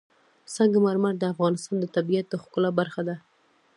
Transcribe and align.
سنگ 0.53 0.73
مرمر 0.85 1.13
د 1.19 1.23
افغانستان 1.33 1.75
د 1.79 1.85
طبیعت 1.95 2.25
د 2.29 2.33
ښکلا 2.43 2.69
برخه 2.79 3.01
ده. 3.07 3.15